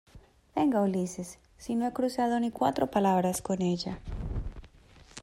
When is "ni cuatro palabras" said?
2.39-3.43